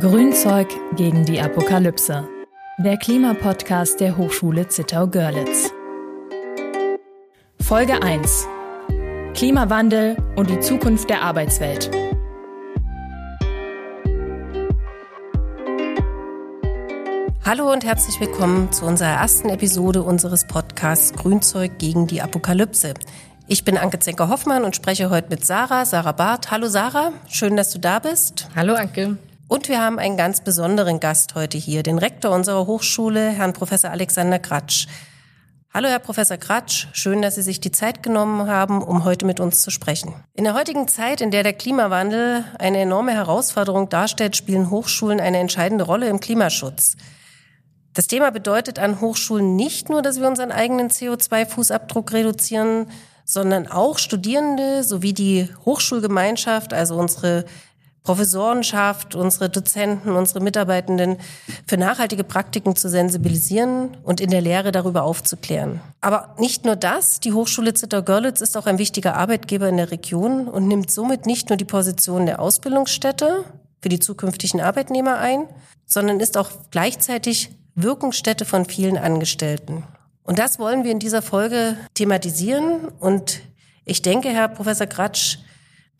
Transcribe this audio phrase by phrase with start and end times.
[0.00, 2.26] Grünzeug gegen die Apokalypse.
[2.78, 5.70] Der Klimapodcast der Hochschule Zittau-Görlitz.
[7.60, 8.48] Folge 1.
[9.34, 11.90] Klimawandel und die Zukunft der Arbeitswelt.
[17.44, 22.94] Hallo und herzlich willkommen zu unserer ersten Episode unseres Podcasts Grünzeug gegen die Apokalypse.
[23.48, 26.50] Ich bin Anke Zenker-Hoffmann und spreche heute mit Sarah, Sarah Barth.
[26.50, 28.48] Hallo Sarah, schön, dass du da bist.
[28.56, 29.18] Hallo Anke.
[29.50, 33.90] Und wir haben einen ganz besonderen Gast heute hier, den Rektor unserer Hochschule, Herrn Professor
[33.90, 34.86] Alexander Kratsch.
[35.74, 36.86] Hallo, Herr Professor Kratsch.
[36.92, 40.14] Schön, dass Sie sich die Zeit genommen haben, um heute mit uns zu sprechen.
[40.34, 45.38] In der heutigen Zeit, in der der Klimawandel eine enorme Herausforderung darstellt, spielen Hochschulen eine
[45.38, 46.94] entscheidende Rolle im Klimaschutz.
[47.92, 52.86] Das Thema bedeutet an Hochschulen nicht nur, dass wir unseren eigenen CO2-Fußabdruck reduzieren,
[53.24, 57.46] sondern auch Studierende sowie die Hochschulgemeinschaft, also unsere
[58.02, 61.18] Professorenschaft, unsere Dozenten, unsere Mitarbeitenden
[61.66, 65.80] für nachhaltige Praktiken zu sensibilisieren und in der Lehre darüber aufzuklären.
[66.00, 70.48] Aber nicht nur das, die Hochschule Zittau-Görlitz ist auch ein wichtiger Arbeitgeber in der Region
[70.48, 73.44] und nimmt somit nicht nur die Position der Ausbildungsstätte
[73.82, 75.46] für die zukünftigen Arbeitnehmer ein,
[75.86, 79.84] sondern ist auch gleichzeitig Wirkungsstätte von vielen Angestellten.
[80.22, 83.40] Und das wollen wir in dieser Folge thematisieren und
[83.84, 85.38] ich denke, Herr Professor Kratsch,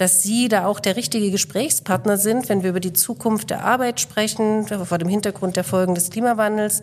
[0.00, 4.00] dass Sie da auch der richtige Gesprächspartner sind, wenn wir über die Zukunft der Arbeit
[4.00, 6.80] sprechen, vor dem Hintergrund der Folgen des Klimawandels.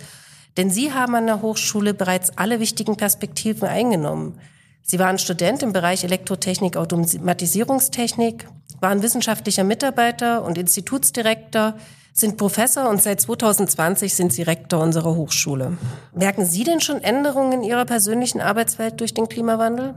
[0.55, 4.37] Denn Sie haben an der Hochschule bereits alle wichtigen Perspektiven eingenommen.
[4.83, 8.47] Sie waren Student im Bereich Elektrotechnik, Automatisierungstechnik,
[8.81, 11.73] waren wissenschaftlicher Mitarbeiter und Institutsdirektor,
[12.13, 15.77] sind Professor und seit 2020 sind Sie Rektor unserer Hochschule.
[16.13, 19.95] Merken Sie denn schon Änderungen in Ihrer persönlichen Arbeitswelt durch den Klimawandel?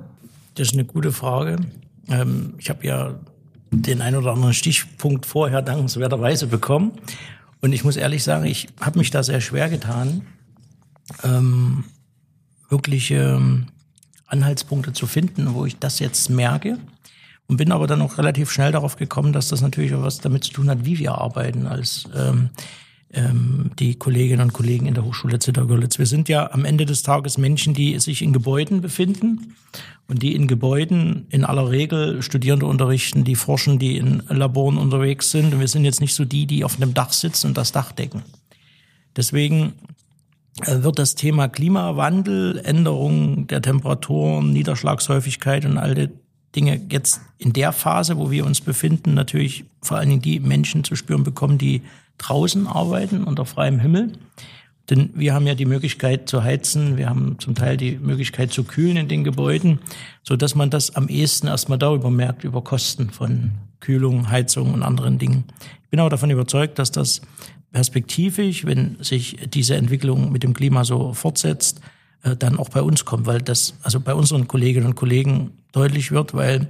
[0.55, 1.57] Das ist eine gute Frage.
[2.11, 3.15] Ähm, ich habe ja
[3.71, 6.93] den ein oder anderen Stichpunkt vorher dankenswerterweise bekommen.
[7.61, 10.23] Und ich muss ehrlich sagen, ich habe mich da sehr schwer getan,
[11.23, 11.85] ähm,
[12.69, 13.67] wirklich ähm,
[14.27, 16.79] Anhaltspunkte zu finden, wo ich das jetzt merke.
[17.49, 20.45] Und bin aber dann auch relativ schnell darauf gekommen, dass das natürlich auch was damit
[20.45, 22.51] zu tun hat, wie wir arbeiten als ähm,
[23.13, 25.99] ähm, die Kolleginnen und Kollegen in der Hochschule Zittau-Görlitz.
[25.99, 29.57] Wir sind ja am Ende des Tages Menschen, die sich in Gebäuden befinden
[30.09, 35.31] und die in Gebäuden in aller Regel Studierende unterrichten, die forschen, die in Laboren unterwegs
[35.31, 35.53] sind.
[35.55, 37.93] Und wir sind jetzt nicht so die, die auf einem Dach sitzen und das Dach
[37.93, 38.23] decken.
[39.17, 39.73] Deswegen
[40.67, 46.09] äh, wird das Thema Klimawandel, Änderung der Temperaturen, Niederschlagshäufigkeit und all die
[46.55, 50.83] Dinge jetzt in der Phase, wo wir uns befinden, natürlich vor allen Dingen die Menschen
[50.85, 51.83] zu spüren bekommen, die
[52.21, 54.13] draußen arbeiten unter freiem Himmel.
[54.89, 58.65] Denn wir haben ja die Möglichkeit zu heizen, wir haben zum Teil die Möglichkeit zu
[58.65, 59.79] kühlen in den Gebäuden,
[60.25, 64.83] so dass man das am ehesten erstmal darüber merkt, über Kosten von Kühlung, Heizung und
[64.83, 65.45] anderen Dingen.
[65.85, 67.23] Ich bin auch davon überzeugt, dass das
[67.73, 71.81] perspektivisch, wenn sich diese Entwicklung mit dem Klima so fortsetzt,
[72.25, 76.11] äh, dann auch bei uns kommt, weil das also bei unseren Kolleginnen und Kollegen deutlich
[76.11, 76.67] wird, weil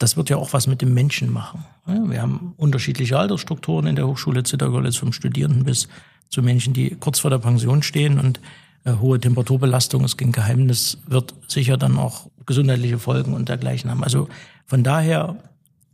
[0.00, 1.64] das wird ja auch was mit dem Menschen machen.
[1.84, 5.88] Wir haben unterschiedliche Altersstrukturen in der Hochschule Zittergörlitz, vom Studierenden bis
[6.30, 8.40] zu Menschen, die kurz vor der Pension stehen und
[8.84, 14.02] äh, hohe Temperaturbelastung ist kein Geheimnis, wird sicher dann auch gesundheitliche Folgen und dergleichen haben.
[14.02, 14.28] Also
[14.64, 15.36] von daher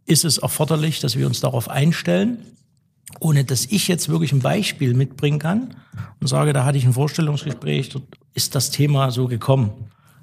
[0.05, 2.39] ist es erforderlich, dass wir uns darauf einstellen,
[3.19, 5.75] ohne dass ich jetzt wirklich ein Beispiel mitbringen kann
[6.21, 9.73] und sage, da hatte ich ein Vorstellungsgespräch, dort ist das Thema so gekommen.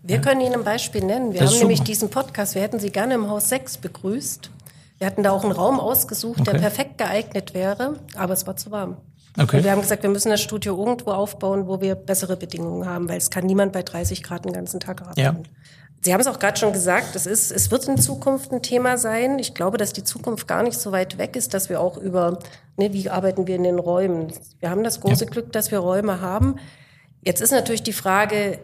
[0.05, 1.33] Wir können Ihnen ein Beispiel nennen.
[1.33, 4.51] Wir das haben nämlich diesen Podcast, wir hätten Sie gerne im Haus 6 begrüßt.
[4.97, 6.51] Wir hatten da auch einen Raum ausgesucht, okay.
[6.51, 8.97] der perfekt geeignet wäre, aber es war zu warm.
[9.39, 9.57] Okay.
[9.57, 13.09] Und wir haben gesagt, wir müssen das Studio irgendwo aufbauen, wo wir bessere Bedingungen haben,
[13.09, 15.19] weil es kann niemand bei 30 Grad den ganzen Tag arbeiten.
[15.19, 15.35] Ja.
[16.01, 18.97] Sie haben es auch gerade schon gesagt, es, ist, es wird in Zukunft ein Thema
[18.97, 19.39] sein.
[19.39, 22.39] Ich glaube, dass die Zukunft gar nicht so weit weg ist, dass wir auch über,
[22.75, 24.33] ne, wie arbeiten wir in den Räumen.
[24.59, 25.31] Wir haben das große ja.
[25.31, 26.57] Glück, dass wir Räume haben.
[27.21, 28.59] Jetzt ist natürlich die Frage,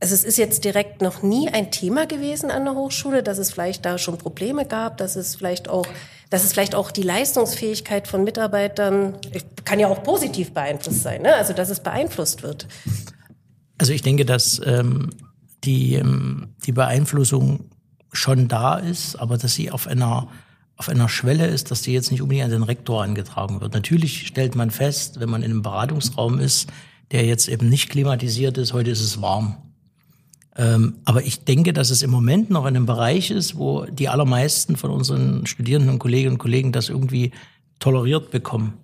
[0.00, 3.52] also es ist jetzt direkt noch nie ein Thema gewesen an der Hochschule, dass es
[3.52, 5.86] vielleicht da schon Probleme gab, dass es vielleicht auch,
[6.30, 9.18] dass es vielleicht auch die Leistungsfähigkeit von Mitarbeitern
[9.66, 11.34] kann ja auch positiv beeinflusst sein, ne?
[11.34, 12.66] also dass es beeinflusst wird.
[13.76, 15.10] Also ich denke, dass ähm,
[15.64, 17.70] die, ähm, die Beeinflussung
[18.10, 20.28] schon da ist, aber dass sie auf einer
[20.76, 23.74] auf einer Schwelle ist, dass die jetzt nicht unbedingt an den Rektor angetragen wird.
[23.74, 26.70] Natürlich stellt man fest, wenn man in einem Beratungsraum ist,
[27.12, 29.58] der jetzt eben nicht klimatisiert ist, heute ist es warm
[31.04, 34.76] aber ich denke, dass es im Moment noch in einem Bereich ist, wo die allermeisten
[34.76, 37.30] von unseren Studierenden und Kolleginnen und Kollegen das irgendwie
[37.78, 38.74] toleriert bekommen.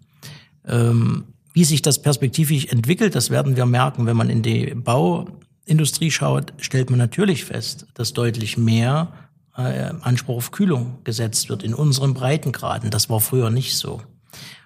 [0.67, 4.07] Ähm, wie sich das perspektivisch entwickelt, das werden wir merken.
[4.07, 9.13] Wenn man in die Bauindustrie schaut, stellt man natürlich fest, dass deutlich mehr
[9.57, 12.91] äh, Anspruch auf Kühlung gesetzt wird in unseren Breitengraden.
[12.91, 14.03] Das war früher nicht so.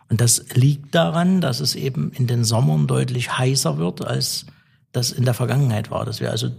[0.09, 4.47] Und das liegt daran, dass es eben in den Sommern deutlich heißer wird, als
[4.93, 6.05] das in der Vergangenheit war.
[6.05, 6.51] Dass wir also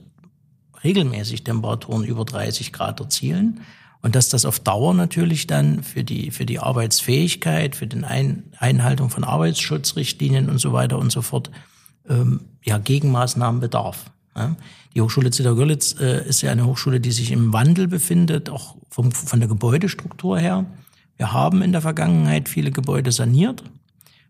[0.84, 3.62] regelmäßig Temperaturen über 30 Grad erzielen.
[4.02, 8.44] Und dass das auf Dauer natürlich dann für die, für die Arbeitsfähigkeit, für die Ein
[8.58, 11.52] Einhaltung von Arbeitsschutzrichtlinien und so weiter und so fort,
[12.10, 14.06] ähm, ja, Gegenmaßnahmen bedarf.
[14.36, 14.56] Ja.
[14.96, 19.12] Die Hochschule Zittau-Görlitz äh, ist ja eine Hochschule, die sich im Wandel befindet, auch vom,
[19.12, 20.66] von der Gebäudestruktur her.
[21.18, 23.64] Wir haben in der Vergangenheit viele Gebäude saniert,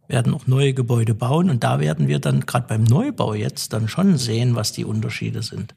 [0.07, 3.88] werden auch neue Gebäude bauen und da werden wir dann gerade beim Neubau jetzt dann
[3.88, 5.74] schon sehen, was die Unterschiede sind.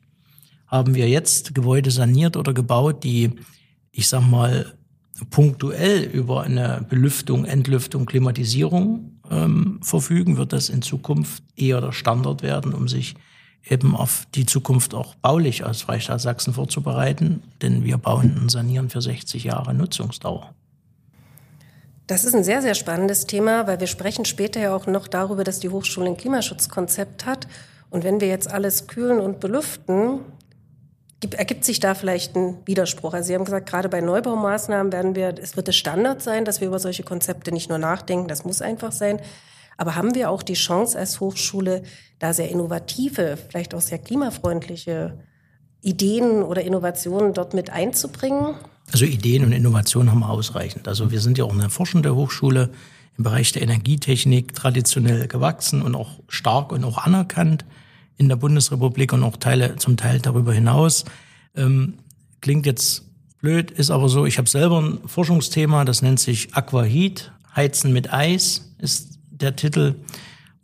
[0.67, 3.33] Haben wir jetzt Gebäude saniert oder gebaut, die,
[3.93, 4.75] ich sag mal,
[5.31, 12.43] punktuell über eine Belüftung, Entlüftung, Klimatisierung ähm, verfügen, wird das in Zukunft eher der Standard
[12.43, 13.15] werden, um sich
[13.69, 18.91] eben auf die Zukunft auch baulich als Freistaat Sachsen vorzubereiten, denn wir bauen und sanieren
[18.91, 20.53] für 60 Jahre Nutzungsdauer.
[22.07, 25.43] Das ist ein sehr, sehr spannendes Thema, weil wir sprechen später ja auch noch darüber,
[25.43, 27.49] dass die Hochschule ein Klimaschutzkonzept hat.
[27.89, 30.21] Und wenn wir jetzt alles kühlen und belüften,
[31.33, 33.15] ergibt sich da vielleicht ein Widerspruch.
[33.15, 36.61] Also Sie haben gesagt, gerade bei Neubaumaßnahmen werden wir, es wird es Standard sein, dass
[36.61, 39.21] wir über solche Konzepte nicht nur nachdenken, das muss einfach sein.
[39.77, 41.83] Aber haben wir auch die Chance als Hochschule,
[42.19, 45.19] da sehr innovative, vielleicht auch sehr klimafreundliche
[45.81, 48.55] Ideen oder Innovationen dort mit einzubringen?
[48.93, 50.89] Also Ideen und Innovationen haben wir ausreichend.
[50.89, 52.71] Also wir sind ja auch eine forschende Hochschule
[53.17, 57.65] im Bereich der Energietechnik traditionell gewachsen und auch stark und auch anerkannt
[58.17, 61.05] in der Bundesrepublik und auch Teile zum Teil darüber hinaus.
[61.57, 61.95] Ähm,
[62.41, 63.05] klingt jetzt
[63.41, 64.27] blöd, ist aber so.
[64.27, 69.97] Ich habe selber ein Forschungsthema, das nennt sich Aquahit, Heizen mit Eis ist der Titel.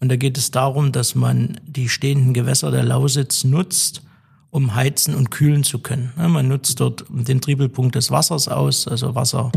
[0.00, 4.02] Und da geht es darum, dass man die stehenden Gewässer der Lausitz nutzt,
[4.50, 6.12] um heizen und kühlen zu können.
[6.16, 8.88] Man nutzt dort den Triebelpunkt des Wassers aus.
[8.88, 9.52] Also Wasser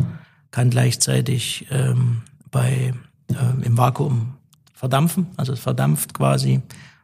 [0.51, 2.93] kann gleichzeitig ähm, bei,
[3.29, 4.33] äh, im Vakuum
[4.73, 6.61] verdampfen, also es verdampft quasi.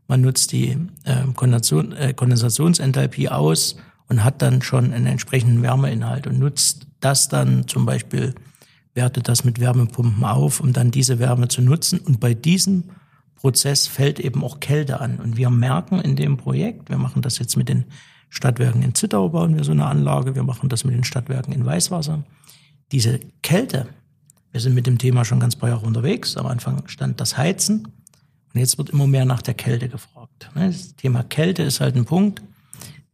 [0.09, 3.77] Man nutzt die äh, Kondensation, äh, Kondensationsenthalpie aus
[4.07, 8.33] und hat dann schon einen entsprechenden Wärmeinhalt und nutzt das dann zum Beispiel,
[8.95, 11.99] wertet das mit Wärmepumpen auf, um dann diese Wärme zu nutzen.
[11.99, 12.85] Und bei diesem
[13.35, 15.19] Prozess fällt eben auch Kälte an.
[15.19, 17.85] Und wir merken in dem Projekt, wir machen das jetzt mit den
[18.29, 21.63] Stadtwerken in Zittau, bauen wir so eine Anlage, wir machen das mit den Stadtwerken in
[21.63, 22.23] Weißwasser.
[22.91, 23.87] Diese Kälte,
[24.51, 26.35] wir sind mit dem Thema schon ganz paar Jahre unterwegs.
[26.35, 27.87] Am Anfang stand das Heizen
[28.53, 30.49] und jetzt wird immer mehr nach der Kälte gefragt.
[30.55, 32.41] Ne, das Thema Kälte ist halt ein Punkt,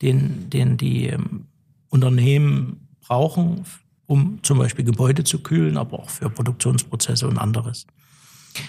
[0.01, 1.45] den, den die ähm,
[1.89, 3.65] Unternehmen brauchen,
[4.05, 7.85] um zum Beispiel Gebäude zu kühlen, aber auch für Produktionsprozesse und anderes.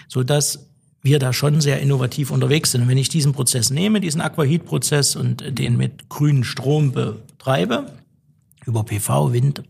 [0.09, 0.71] So dass
[1.03, 2.83] wir da schon sehr innovativ unterwegs sind.
[2.83, 7.93] Und wenn ich diesen Prozess nehme, diesen Aquahit-Prozess und den mit grünem Strom betreibe,
[8.65, 9.63] über PV, Wind,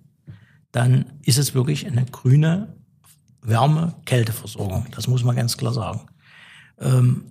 [0.72, 2.74] dann ist es wirklich eine grüne
[3.42, 4.86] Wärme-Kälteversorgung.
[4.92, 6.00] Das muss man ganz klar sagen.
[6.80, 7.24] Ähm,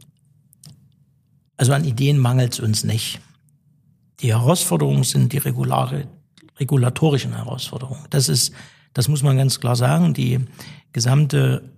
[1.58, 3.20] also an Ideen mangelt es uns nicht.
[4.20, 6.08] Die Herausforderungen sind die regulare,
[6.58, 8.06] regulatorischen Herausforderungen.
[8.10, 8.54] Das ist,
[8.94, 10.14] das muss man ganz klar sagen.
[10.14, 10.40] Die
[10.94, 11.70] gesamte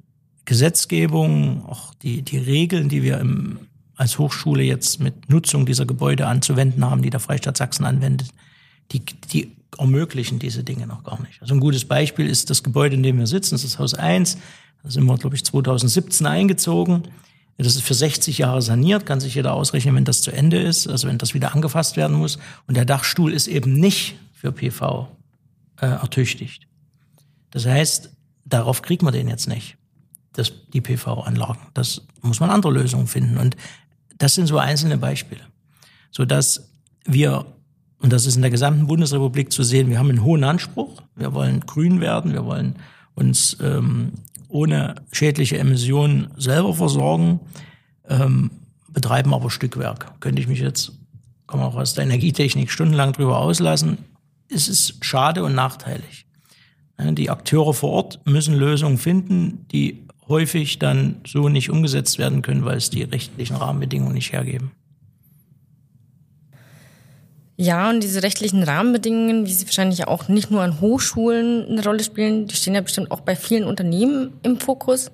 [0.45, 3.59] Gesetzgebung, auch die, die Regeln, die wir im,
[3.95, 8.29] als Hochschule jetzt mit Nutzung dieser Gebäude anzuwenden haben, die der Freistaat Sachsen anwendet,
[8.91, 11.41] die, die ermöglichen diese Dinge noch gar nicht.
[11.41, 14.37] Also ein gutes Beispiel ist das Gebäude, in dem wir sitzen, das ist Haus 1.
[14.83, 17.03] Da sind wir, glaube ich, 2017 eingezogen.
[17.57, 20.87] Das ist für 60 Jahre saniert, kann sich jeder ausrechnen, wenn das zu Ende ist,
[20.87, 22.37] also wenn das wieder angefasst werden muss.
[22.67, 25.07] Und der Dachstuhl ist eben nicht für PV
[25.81, 26.67] äh, ertüchtigt.
[27.49, 28.11] Das heißt,
[28.45, 29.77] darauf kriegt man den jetzt nicht
[30.37, 31.59] das, die PV-Anlagen.
[31.73, 33.37] Das muss man andere Lösungen finden.
[33.37, 33.57] Und
[34.17, 35.41] das sind so einzelne Beispiele.
[36.11, 36.69] So dass
[37.05, 37.45] wir,
[37.99, 41.01] und das ist in der gesamten Bundesrepublik zu sehen, wir haben einen hohen Anspruch.
[41.15, 42.33] Wir wollen grün werden.
[42.33, 42.75] Wir wollen
[43.15, 44.13] uns ähm,
[44.47, 47.39] ohne schädliche Emissionen selber versorgen,
[48.07, 48.51] ähm,
[48.89, 50.19] betreiben aber Stückwerk.
[50.19, 50.91] Könnte ich mich jetzt,
[51.47, 53.97] kann man auch aus der Energietechnik stundenlang drüber auslassen.
[54.49, 56.25] Es ist schade und nachteilig.
[56.99, 62.65] Die Akteure vor Ort müssen Lösungen finden, die häufig dann so nicht umgesetzt werden können,
[62.65, 64.71] weil es die rechtlichen Rahmenbedingungen nicht hergeben.
[67.59, 72.03] Ja, und diese rechtlichen Rahmenbedingungen, wie sie wahrscheinlich auch nicht nur an Hochschulen eine Rolle
[72.03, 75.09] spielen, die stehen ja bestimmt auch bei vielen Unternehmen im Fokus.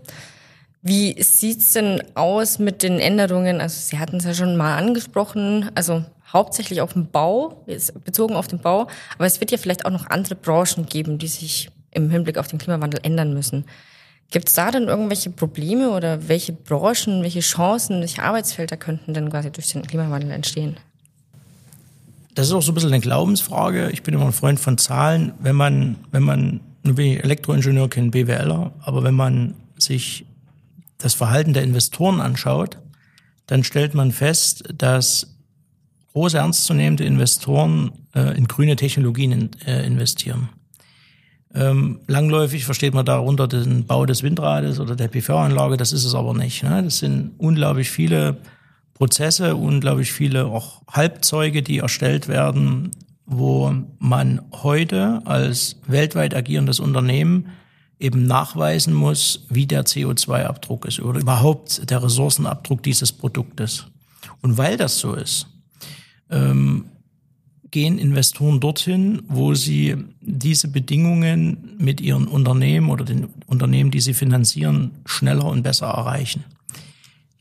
[0.82, 3.62] Wie sieht's denn aus mit den Änderungen?
[3.62, 7.64] Also Sie hatten es ja schon mal angesprochen, also hauptsächlich auf den Bau,
[8.04, 11.30] bezogen auf den Bau, aber es wird ja vielleicht auch noch andere Branchen geben, die
[11.30, 13.64] sich im Hinblick auf den Klimawandel ändern müssen.
[14.32, 19.30] Gibt es da denn irgendwelche Probleme oder welche Branchen, welche Chancen, welche Arbeitsfelder könnten denn
[19.30, 20.76] quasi durch den Klimawandel entstehen?
[22.36, 23.92] Das ist auch so ein bisschen eine Glaubensfrage.
[23.92, 25.34] Ich bin immer ein Freund von Zahlen.
[25.40, 30.25] Wenn man, wenn man, bin ich Elektroingenieur, kein BWLer, aber wenn man sich
[30.98, 32.80] das Verhalten der Investoren anschaut,
[33.46, 35.36] dann stellt man fest, dass
[36.13, 40.50] große ernstzunehmende Investoren äh, in grüne Technologien in, äh, investieren.
[41.54, 46.16] Ähm, langläufig versteht man darunter den Bau des Windrades oder der PV-Anlage, das ist es
[46.16, 46.63] aber nicht.
[46.63, 46.82] Ne?
[46.84, 48.38] Das sind unglaublich viele
[49.04, 52.92] Prozesse, unglaublich viele auch Halbzeuge, die erstellt werden,
[53.26, 57.50] wo man heute als weltweit agierendes Unternehmen
[58.00, 63.88] eben nachweisen muss, wie der CO2-Abdruck ist oder überhaupt der Ressourcenabdruck dieses Produktes.
[64.42, 65.48] Und weil das so ist,
[66.30, 66.86] ähm,
[67.72, 74.14] gehen Investoren dorthin, wo sie diese Bedingungen mit ihren Unternehmen oder den Unternehmen, die sie
[74.14, 76.46] finanzieren, schneller und besser erreichen.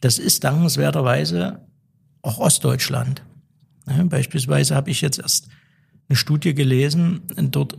[0.03, 1.61] Das ist dankenswerterweise
[2.23, 3.23] auch Ostdeutschland.
[3.87, 5.49] Beispielsweise habe ich jetzt erst
[6.09, 7.79] eine Studie gelesen, dort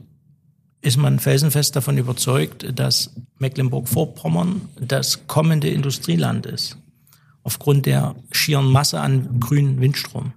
[0.82, 6.78] ist man felsenfest davon überzeugt, dass Mecklenburg-Vorpommern das kommende Industrieland ist.
[7.44, 10.32] Aufgrund der schieren Masse an grünen Windstrom.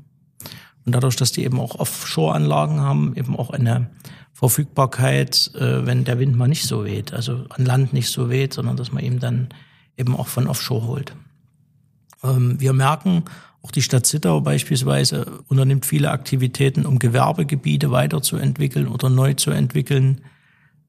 [0.85, 3.91] Und dadurch, dass die eben auch Offshore-Anlagen haben, eben auch eine
[4.33, 8.55] Verfügbarkeit, äh, wenn der Wind mal nicht so weht, also an Land nicht so weht,
[8.55, 9.51] sondern dass man eben dann
[9.97, 11.15] eben auch von Offshore holt.
[12.27, 13.25] Ähm, wir merken,
[13.63, 20.21] auch die Stadt Zittau beispielsweise unternimmt viele Aktivitäten, um Gewerbegebiete weiterzuentwickeln oder neu zu entwickeln,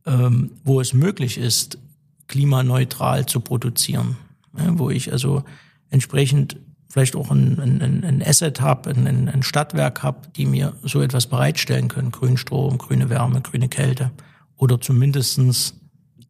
[0.06, 1.80] ähm, wo es möglich ist,
[2.28, 4.18] klimaneutral zu produzieren.
[4.54, 5.44] wo ich also
[5.92, 6.58] entsprechend
[6.90, 11.28] vielleicht auch ein, ein, ein Asset habe, ein, ein Stadtwerk habe, die mir so etwas
[11.28, 12.12] bereitstellen können.
[12.12, 14.12] Grünstrom, grüne Wärme, grüne Kälte.
[14.56, 15.76] Oder zumindestens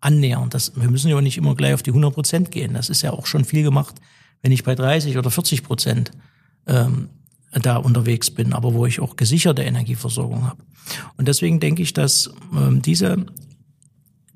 [0.02, 0.54] annähernd.
[0.54, 2.74] Das, wir müssen ja nicht immer gleich auf die 100 Prozent gehen.
[2.74, 3.96] Das ist ja auch schon viel gemacht,
[4.41, 6.12] wenn ich bei 30 oder 40 Prozent
[6.67, 7.10] ähm,
[7.51, 10.62] da unterwegs bin, aber wo ich auch gesicherte Energieversorgung habe.
[11.17, 13.25] Und deswegen denke ich, dass ähm, diese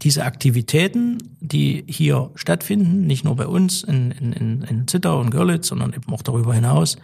[0.03, 5.67] diese Aktivitäten, die hier stattfinden, nicht nur bei uns in, in, in Zittau und Görlitz,
[5.67, 6.97] sondern eben auch darüber hinaus,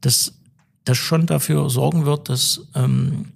[0.00, 0.38] dass
[0.84, 3.26] das schon dafür sorgen wird, dass ähm,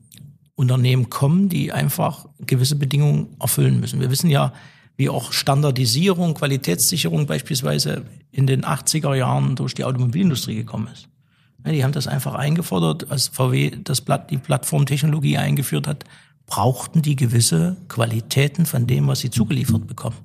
[0.55, 4.01] Unternehmen kommen, die einfach gewisse Bedingungen erfüllen müssen.
[4.01, 4.55] Wir wissen ja,
[4.97, 11.09] wie auch Standardisierung, Qualitätssicherung beispielsweise in den 80er Jahren durch die Automobilindustrie gekommen ist.
[11.67, 16.05] Die haben das einfach eingefordert, als VW das Blatt, die Plattformtechnologie eingeführt hat,
[16.47, 20.17] brauchten die gewisse Qualitäten von dem, was sie zugeliefert bekommen.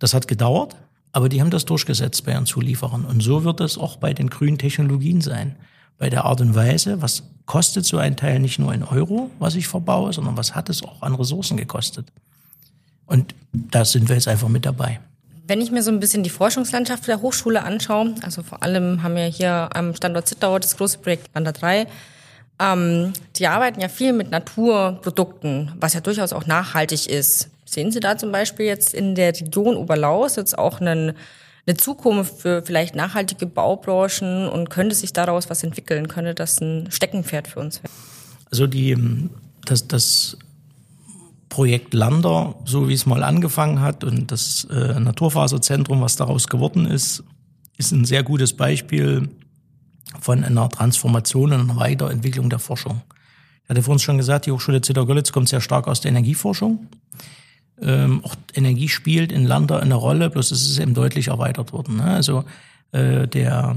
[0.00, 0.76] Das hat gedauert,
[1.12, 3.04] aber die haben das durchgesetzt bei ihren Zulieferern.
[3.04, 5.56] Und so wird es auch bei den grünen Technologien sein.
[5.98, 9.54] Bei der Art und Weise, was kostet so ein Teil nicht nur in Euro, was
[9.54, 12.12] ich verbaue, sondern was hat es auch an Ressourcen gekostet.
[13.10, 15.00] Und da sind wir jetzt einfach mit dabei.
[15.46, 19.16] Wenn ich mir so ein bisschen die Forschungslandschaft der Hochschule anschaue, also vor allem haben
[19.16, 21.88] wir hier am Standort Zittau das große Projekt Landa 3,
[22.60, 27.48] ähm, die arbeiten ja viel mit Naturprodukten, was ja durchaus auch nachhaltig ist.
[27.64, 31.14] Sehen Sie da zum Beispiel jetzt in der Region Oberlaus jetzt auch einen,
[31.66, 36.06] eine Zukunft für vielleicht nachhaltige Baubranchen und könnte sich daraus was entwickeln?
[36.06, 37.92] Könnte das ein Steckenpferd für uns werden?
[38.52, 38.96] Also die,
[39.64, 40.36] das, das
[41.50, 46.86] Projekt Lander, so wie es mal angefangen hat und das äh, Naturfaserzentrum, was daraus geworden
[46.86, 47.24] ist,
[47.76, 49.28] ist ein sehr gutes Beispiel
[50.20, 53.02] von einer Transformation und einer Weiterentwicklung der Forschung.
[53.64, 56.86] Ich hatte vorhin schon gesagt, die Hochschule Zittau-Görlitz kommt sehr stark aus der Energieforschung.
[57.82, 61.96] Ähm, auch Energie spielt in Lander eine Rolle, bloß es ist eben deutlich erweitert worden.
[61.96, 62.04] Ne?
[62.04, 62.44] Also
[62.92, 63.76] äh, der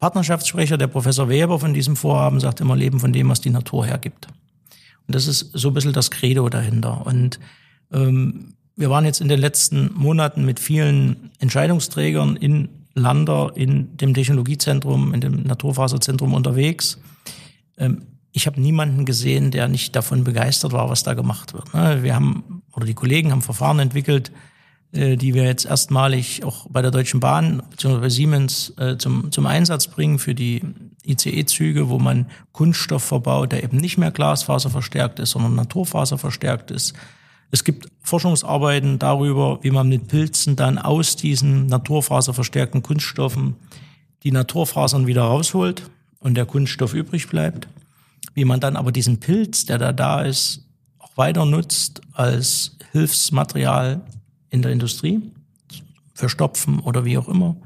[0.00, 3.86] Partnerschaftssprecher, der Professor Weber von diesem Vorhaben, sagt immer, leben von dem, was die Natur
[3.86, 4.26] hergibt.
[5.06, 7.06] Und das ist so ein bisschen das Credo dahinter.
[7.06, 7.38] Und
[7.92, 14.14] ähm, wir waren jetzt in den letzten Monaten mit vielen Entscheidungsträgern in Lander in dem
[14.14, 16.98] Technologiezentrum, in dem Naturfaserzentrum unterwegs.
[17.78, 21.72] Ähm, ich habe niemanden gesehen, der nicht davon begeistert war, was da gemacht wird.
[21.74, 22.02] Ne?
[22.02, 24.32] Wir haben, oder die Kollegen haben Verfahren entwickelt,
[24.92, 27.98] äh, die wir jetzt erstmalig auch bei der Deutschen Bahn bzw.
[27.98, 30.62] bei Siemens äh, zum, zum Einsatz bringen für die
[31.06, 36.70] ICE-Züge, wo man Kunststoff verbaut, der eben nicht mehr Glasfaser verstärkt ist, sondern Naturfaser verstärkt
[36.70, 36.94] ist
[37.52, 43.56] es gibt Forschungsarbeiten darüber, wie man mit Pilzen dann aus diesen naturfaserverstärkten Kunststoffen
[44.22, 45.82] die Naturfasern wieder rausholt
[46.18, 47.68] und der Kunststoff übrig bleibt.
[48.32, 50.64] Wie man dann aber diesen Pilz, der da da ist,
[50.98, 54.00] auch weiter nutzt als Hilfsmaterial
[54.48, 55.20] in der Industrie,
[56.14, 57.56] für Stopfen oder wie auch immer.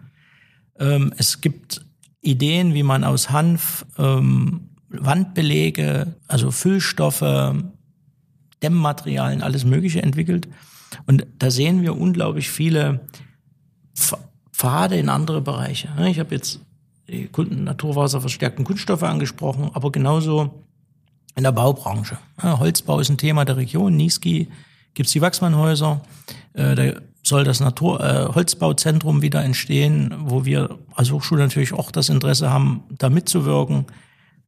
[0.80, 1.85] Ähm, es gibt
[2.26, 7.54] Ideen, wie man aus Hanf ähm, Wandbelege, also Füllstoffe,
[8.62, 10.48] Dämmmaterialien, alles Mögliche entwickelt.
[11.06, 13.00] Und da sehen wir unglaublich viele
[14.52, 15.88] Pfade in andere Bereiche.
[16.06, 16.60] Ich habe jetzt
[17.08, 20.64] die naturwasserverstärkten Kunststoffe angesprochen, aber genauso
[21.36, 22.18] in der Baubranche.
[22.42, 23.96] Holzbau ist ein Thema der Region.
[23.96, 24.48] Niesky
[24.94, 26.00] gibt es die Wachsmannhäuser.
[26.54, 31.90] Äh, da soll das Natur äh, Holzbauzentrum wieder entstehen, wo wir als Hochschule natürlich auch
[31.90, 33.86] das Interesse haben, da mitzuwirken.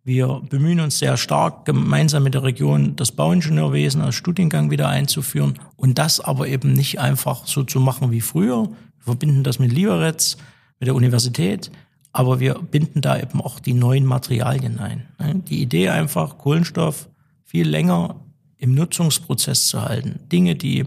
[0.04, 5.58] Wir bemühen uns sehr stark, gemeinsam mit der Region das Bauingenieurwesen als Studiengang wieder einzuführen
[5.76, 8.68] und das aber eben nicht einfach so zu machen wie früher.
[8.68, 10.37] Wir verbinden das mit Liberec,
[10.78, 11.70] mit der Universität,
[12.12, 15.08] aber wir binden da eben auch die neuen Materialien ein.
[15.18, 15.42] Ne?
[15.49, 17.08] Die Idee einfach, Kohlenstoff
[17.44, 18.16] viel länger
[18.56, 20.20] im Nutzungsprozess zu halten.
[20.30, 20.87] Dinge, die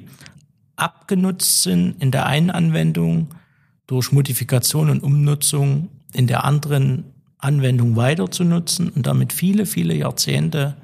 [0.82, 3.36] abgenutzt sind in der einen Anwendung
[3.88, 7.06] durch Modifikation und Umnutzung in der anderen
[7.38, 10.78] Anwendung weiter zu nutzen und damit viele, viele Jahrzehnte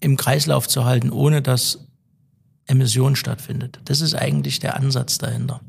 [0.00, 1.86] im Kreislauf zu halten, ohne dass
[2.66, 3.80] Emission stattfindet.
[3.84, 5.60] Das ist eigentlich der Ansatz dahinter.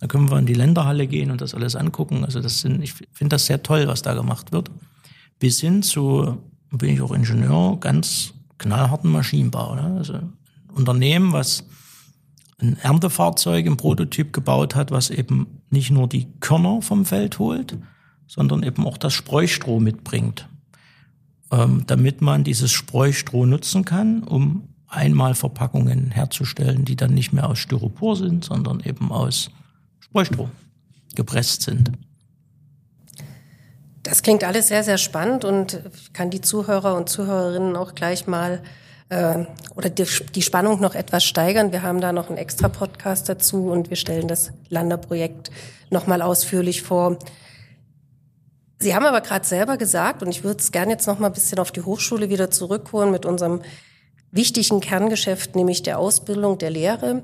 [0.00, 2.24] Da können wir in die Länderhalle gehen und das alles angucken.
[2.24, 4.70] Also das sind, ich finde das sehr toll, was da gemacht wird.
[5.38, 6.38] Bis hin zu,
[6.70, 9.74] bin ich auch Ingenieur, ganz knallharten Maschinenbau.
[9.74, 9.96] Ne?
[9.96, 10.32] Also ein
[10.74, 11.64] Unternehmen, was
[12.60, 17.76] ein Erntefahrzeug im Prototyp gebaut hat, was eben nicht nur die Körner vom Feld holt,
[18.26, 20.48] sondern eben auch das Spreustroh mitbringt,
[21.50, 27.58] ähm, damit man dieses Spreustroh nutzen kann, um Einmalverpackungen herzustellen, die dann nicht mehr aus
[27.58, 29.50] Styropor sind, sondern eben aus
[30.00, 30.48] Spreustroh
[31.14, 31.90] gepresst sind.
[34.02, 35.80] Das klingt alles sehr, sehr spannend und
[36.12, 38.62] kann die Zuhörer und Zuhörerinnen auch gleich mal
[39.08, 39.44] äh,
[39.74, 41.72] oder die, die Spannung noch etwas steigern.
[41.72, 45.50] Wir haben da noch einen extra Podcast dazu und wir stellen das Landerprojekt
[45.90, 47.18] nochmal ausführlich vor.
[48.78, 51.32] Sie haben aber gerade selber gesagt, und ich würde es gerne jetzt noch mal ein
[51.32, 53.62] bisschen auf die Hochschule wieder zurückholen mit unserem
[54.30, 57.22] wichtigen Kerngeschäft, nämlich der Ausbildung der Lehre.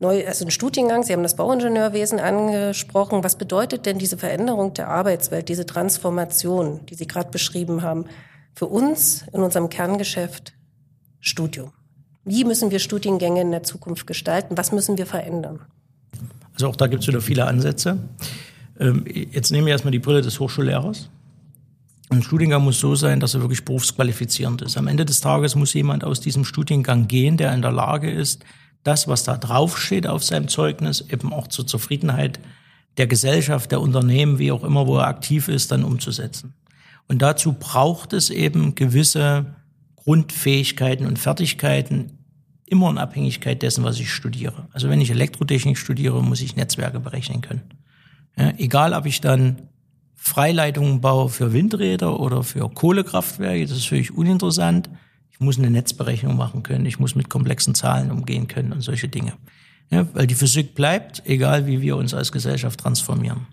[0.00, 3.22] Neu, also ein Studiengang, Sie haben das Bauingenieurwesen angesprochen.
[3.22, 8.06] Was bedeutet denn diese Veränderung der Arbeitswelt, diese Transformation, die Sie gerade beschrieben haben,
[8.52, 10.52] für uns in unserem Kerngeschäft
[11.22, 11.72] Studium?
[12.24, 14.58] Wie müssen wir Studiengänge in der Zukunft gestalten?
[14.58, 15.60] Was müssen wir verändern?
[16.52, 17.98] Also auch da gibt es wieder viele Ansätze.
[18.78, 21.08] Ähm, jetzt nehmen wir erstmal die Brille des Hochschullehrers.
[22.10, 24.76] Ein Studiengang muss so sein, dass er wirklich berufsqualifizierend ist.
[24.76, 28.44] Am Ende des Tages muss jemand aus diesem Studiengang gehen, der in der Lage ist,
[28.82, 32.40] das, was da draufsteht auf seinem Zeugnis, eben auch zur Zufriedenheit
[32.96, 36.52] der Gesellschaft, der Unternehmen, wie auch immer, wo er aktiv ist, dann umzusetzen.
[37.08, 39.46] Und dazu braucht es eben gewisse
[40.04, 42.18] Grundfähigkeiten und Fertigkeiten,
[42.66, 44.66] immer in Abhängigkeit dessen, was ich studiere.
[44.72, 47.62] Also wenn ich Elektrotechnik studiere, muss ich Netzwerke berechnen können.
[48.36, 49.68] Ja, egal, ob ich dann
[50.14, 54.88] Freileitungen baue für Windräder oder für Kohlekraftwerke, das ist völlig uninteressant.
[55.30, 59.08] Ich muss eine Netzberechnung machen können, ich muss mit komplexen Zahlen umgehen können und solche
[59.08, 59.34] Dinge.
[59.90, 63.46] Ja, weil die Physik bleibt, egal wie wir uns als Gesellschaft transformieren.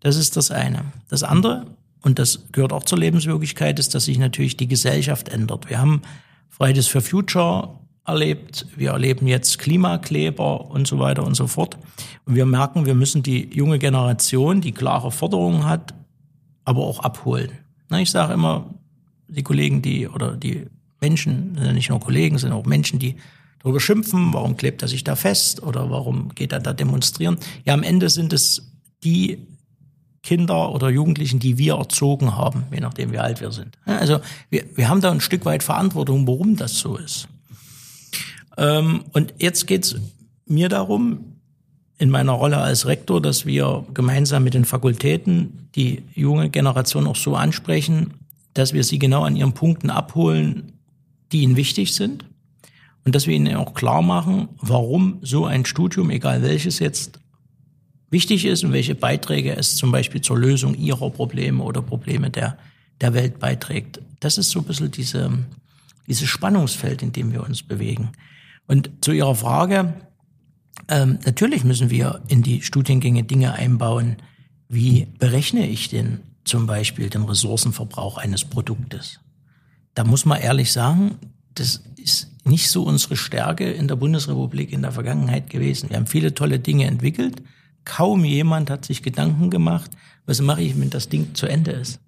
[0.00, 0.84] Das ist das eine.
[1.08, 1.66] Das andere,
[2.02, 5.68] und das gehört auch zur Lebenswirklichkeit, ist, dass sich natürlich die Gesellschaft ändert.
[5.68, 6.02] Wir haben
[6.48, 8.66] Fridays for Future erlebt.
[8.76, 11.78] Wir erleben jetzt Klimakleber und so weiter und so fort.
[12.24, 15.94] Und wir merken, wir müssen die junge Generation, die klare Forderungen hat,
[16.64, 17.50] aber auch abholen.
[17.92, 18.74] Ich sage immer,
[19.28, 20.66] die Kollegen, die oder die
[21.00, 23.16] Menschen, nicht nur Kollegen, sind auch Menschen, die
[23.60, 27.38] darüber schimpfen, warum klebt er sich da fest oder warum geht er da demonstrieren.
[27.64, 28.70] Ja, am Ende sind es
[29.04, 29.46] die
[30.22, 33.78] Kinder oder Jugendlichen, die wir erzogen haben, je nachdem wie alt wir sind.
[33.86, 37.28] Also wir, wir haben da ein Stück weit Verantwortung, warum das so ist.
[38.58, 39.96] Ähm, und jetzt geht's
[40.46, 41.36] mir darum,
[41.98, 47.16] in meiner Rolle als Rektor, dass wir gemeinsam mit den Fakultäten die junge Generation auch
[47.16, 48.14] so ansprechen,
[48.54, 50.72] dass wir sie genau an ihren Punkten abholen,
[51.30, 52.24] die ihnen wichtig sind.
[53.04, 57.19] Und dass wir ihnen auch klar machen, warum so ein Studium, egal welches jetzt,
[58.10, 62.58] wichtig ist und welche Beiträge es zum Beispiel zur Lösung ihrer Probleme oder Probleme der,
[63.00, 64.00] der Welt beiträgt.
[64.20, 65.30] Das ist so ein bisschen diese,
[66.06, 68.10] dieses Spannungsfeld, in dem wir uns bewegen.
[68.66, 69.94] Und zu Ihrer Frage,
[70.88, 74.16] ähm, natürlich müssen wir in die Studiengänge Dinge einbauen.
[74.68, 79.20] Wie berechne ich denn zum Beispiel den Ressourcenverbrauch eines Produktes?
[79.94, 81.16] Da muss man ehrlich sagen,
[81.54, 85.90] das ist nicht so unsere Stärke in der Bundesrepublik in der Vergangenheit gewesen.
[85.90, 87.42] Wir haben viele tolle Dinge entwickelt.
[87.90, 89.90] Kaum jemand hat sich Gedanken gemacht,
[90.24, 91.98] was mache ich, wenn das Ding zu Ende ist.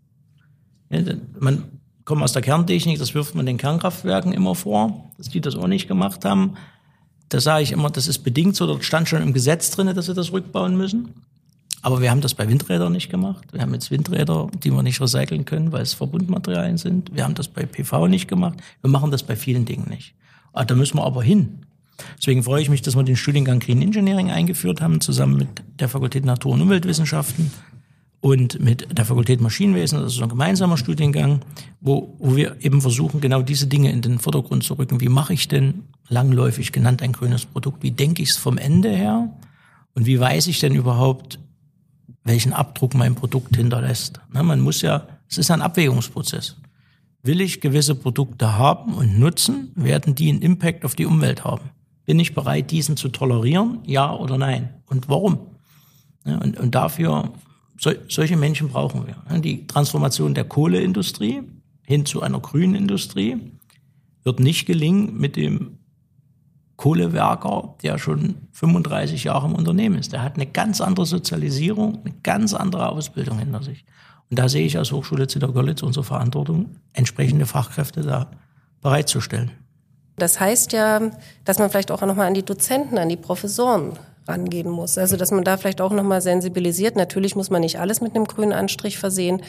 [1.41, 1.65] Man
[2.05, 5.67] komme aus der Kerntechnik, das wirft man den Kernkraftwerken immer vor, dass die das auch
[5.67, 6.55] nicht gemacht haben.
[7.31, 10.07] Da sage ich immer, das ist bedingt so, dort stand schon im Gesetz drin, dass
[10.07, 11.09] sie das rückbauen müssen.
[11.81, 13.45] Aber wir haben das bei Windrädern nicht gemacht.
[13.51, 17.13] Wir haben jetzt Windräder, die wir nicht recyceln können, weil es Verbundmaterialien sind.
[17.13, 18.61] Wir haben das bei PV nicht gemacht.
[18.83, 20.15] Wir machen das bei vielen Dingen nicht.
[20.53, 21.67] Ah, da müssen wir aber hin.
[22.19, 25.49] Deswegen freue ich mich, dass wir den Studiengang Green Engineering eingeführt haben, zusammen mit
[25.81, 27.51] der Fakultät Natur- und Umweltwissenschaften
[28.23, 31.41] und mit der Fakultät Maschinenwesen, das ist ein gemeinsamer Studiengang,
[31.81, 35.01] wo, wo wir eben versuchen, genau diese Dinge in den Vordergrund zu rücken.
[35.01, 37.83] Wie mache ich denn langläufig genannt ein grünes Produkt?
[37.83, 39.37] Wie denke ich es vom Ende her?
[39.95, 41.41] Und wie weiß ich denn überhaupt,
[42.23, 44.21] welchen Abdruck mein Produkt hinterlässt?
[44.33, 46.59] Na, man muss ja, es ist ein Abwägungsprozess.
[47.25, 51.71] Will ich gewisse Produkte haben und nutzen, werden die einen Impact auf die Umwelt haben.
[52.05, 53.81] Bin ich bereit, diesen zu tolerieren?
[53.87, 54.71] Ja oder nein?
[54.87, 55.39] Und warum?
[56.25, 57.33] Und, und dafür,
[57.79, 59.41] so, solche Menschen brauchen wir.
[59.41, 61.43] Die Transformation der Kohleindustrie
[61.85, 63.39] hin zu einer grünen Industrie
[64.25, 65.79] wird nicht gelingen mit dem
[66.77, 70.13] Kohlewerker, der schon 35 Jahre im Unternehmen ist.
[70.13, 73.85] Der hat eine ganz andere Sozialisierung, eine ganz andere Ausbildung hinter sich.
[74.31, 78.31] Und da sehe ich als Hochschule Zittau-Görlitz unsere Verantwortung, entsprechende Fachkräfte da
[78.81, 79.51] bereitzustellen.
[80.17, 81.11] Das heißt ja,
[81.45, 83.99] dass man vielleicht auch nochmal an die Dozenten, an die Professoren
[84.29, 84.99] rangehen muss.
[84.99, 86.97] Also dass man da vielleicht auch nochmal sensibilisiert.
[86.97, 89.43] Natürlich muss man nicht alles mit einem grünen Anstrich versehen,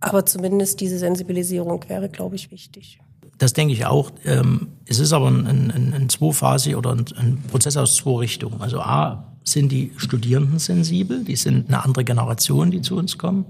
[0.00, 2.98] aber zumindest diese Sensibilisierung wäre, glaube ich, wichtig.
[3.38, 4.10] Das denke ich auch.
[4.24, 8.60] Ähm, es ist aber ein, ein, ein Zwei-Phase oder ein, ein Prozess aus zwei Richtungen.
[8.60, 13.46] Also A, sind die Studierenden sensibel, die sind eine andere Generation, die zu uns kommen.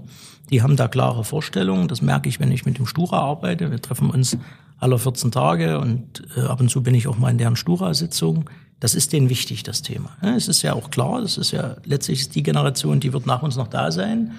[0.51, 1.87] Die haben da klare Vorstellungen.
[1.87, 3.71] Das merke ich, wenn ich mit dem Stura arbeite.
[3.71, 4.37] Wir treffen uns
[4.77, 8.49] alle 14 Tage und äh, ab und zu bin ich auch mal in deren Stura-Sitzung.
[8.79, 10.09] Das ist denen wichtig, das Thema.
[10.21, 13.55] Es ist ja auch klar, das ist ja letztlich die Generation, die wird nach uns
[13.55, 14.31] noch da sein.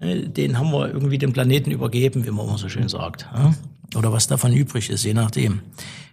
[0.00, 3.28] Äh, den haben wir irgendwie den Planeten übergeben, wie man immer so schön sagt.
[3.94, 5.60] Oder was davon übrig ist, je nachdem,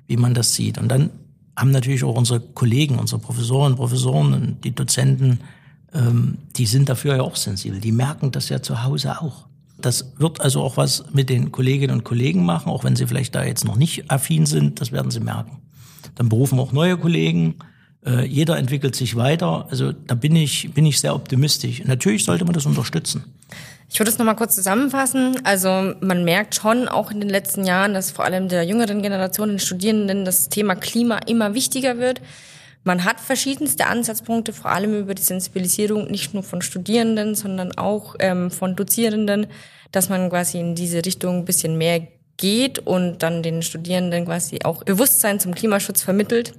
[0.08, 0.78] wie man das sieht.
[0.78, 1.10] Und dann
[1.56, 5.40] haben natürlich auch unsere Kollegen, unsere Professoren, Professoren und die Dozenten,
[5.94, 7.80] ähm, die sind dafür ja auch sensibel.
[7.80, 9.48] Die merken das ja zu Hause auch.
[9.80, 13.36] Das wird also auch was mit den Kolleginnen und Kollegen machen, auch wenn sie vielleicht
[13.36, 15.62] da jetzt noch nicht affin sind, das werden sie merken.
[16.16, 17.56] Dann berufen auch neue Kollegen.
[18.04, 19.68] Äh, jeder entwickelt sich weiter.
[19.70, 21.84] Also da bin ich, bin ich sehr optimistisch.
[21.86, 23.26] Natürlich sollte man das unterstützen.
[23.90, 25.40] Ich würde es nochmal kurz zusammenfassen.
[25.44, 29.50] Also man merkt schon auch in den letzten Jahren, dass vor allem der jüngeren Generation,
[29.50, 32.22] den Studierenden, das Thema Klima immer wichtiger wird.
[32.88, 38.16] Man hat verschiedenste Ansatzpunkte, vor allem über die Sensibilisierung nicht nur von Studierenden, sondern auch
[38.20, 39.48] ähm, von Dozierenden,
[39.92, 44.60] dass man quasi in diese Richtung ein bisschen mehr geht und dann den Studierenden quasi
[44.64, 46.54] auch Bewusstsein zum Klimaschutz vermittelt.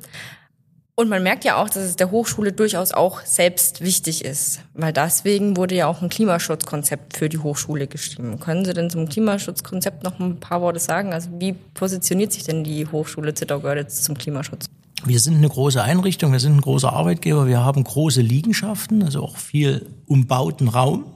[0.97, 4.93] Und man merkt ja auch, dass es der Hochschule durchaus auch selbst wichtig ist, weil
[4.93, 8.39] deswegen wurde ja auch ein Klimaschutzkonzept für die Hochschule geschrieben.
[8.39, 11.15] Können Sie denn zum Klimaschutzkonzept noch ein paar Worte sagen?
[11.15, 14.69] Also wie positioniert sich denn die Hochschule Zittau-Görlitz zum Klimaschutz?
[15.09, 19.23] Wir sind eine große Einrichtung, wir sind ein großer Arbeitgeber, wir haben große Liegenschaften, also
[19.23, 21.07] auch viel umbauten Raum,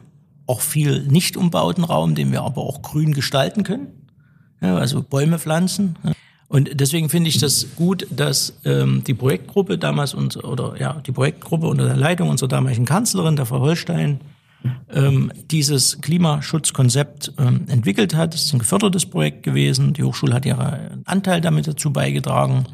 [0.46, 3.88] auch viel nicht umbauten Raum, den wir aber auch grün gestalten können,
[4.62, 5.96] ja, also Bäume pflanzen.
[6.48, 11.12] Und deswegen finde ich das gut, dass ähm, die Projektgruppe damals und oder ja die
[11.12, 14.20] Projektgruppe unter der Leitung unserer damaligen Kanzlerin, der Frau Holstein,
[14.90, 18.35] ähm, dieses Klimaschutzkonzept ähm, entwickelt hat.
[18.35, 19.92] Es ist ein gefördertes Projekt gewesen.
[19.92, 22.66] Die Hochschule hat ihren Anteil damit dazu beigetragen.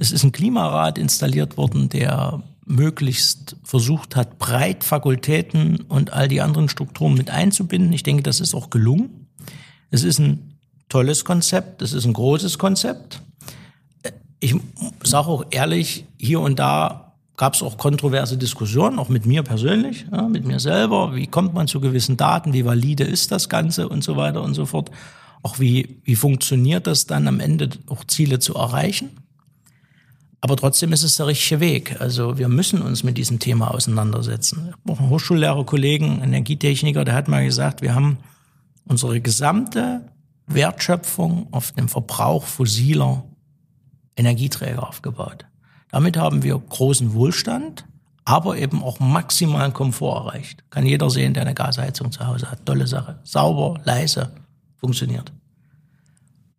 [0.00, 6.40] Es ist ein Klimarat installiert worden, der möglichst versucht hat, breit Fakultäten und all die
[6.40, 7.92] anderen Strukturen mit einzubinden.
[7.92, 9.26] Ich denke, das ist auch gelungen.
[9.90, 10.56] Es ist ein
[10.88, 13.20] tolles Konzept, es ist ein großes Konzept.
[14.38, 14.54] Ich
[15.04, 20.06] sage auch ehrlich, hier und da gab es auch kontroverse Diskussionen, auch mit mir persönlich,
[20.10, 21.14] ja, mit mir selber.
[21.14, 22.54] Wie kommt man zu gewissen Daten?
[22.54, 24.90] Wie valide ist das Ganze und so weiter und so fort?
[25.42, 29.10] Auch wie, wie funktioniert das dann am Ende auch Ziele zu erreichen?
[30.40, 32.00] Aber trotzdem ist es der richtige Weg.
[32.00, 34.74] Also wir müssen uns mit diesem Thema auseinandersetzen.
[34.88, 38.18] Ein Hochschullehrer, Kollegen, Energietechniker, der hat mal gesagt, wir haben
[38.84, 40.02] unsere gesamte
[40.46, 43.24] Wertschöpfung auf dem Verbrauch fossiler
[44.16, 45.46] Energieträger aufgebaut.
[45.90, 47.84] Damit haben wir großen Wohlstand,
[48.24, 50.64] aber eben auch maximalen Komfort erreicht.
[50.70, 52.64] Kann jeder sehen, der eine Gasheizung zu Hause hat.
[52.64, 53.18] Tolle Sache.
[53.24, 54.32] Sauber, leise,
[54.76, 55.32] funktioniert.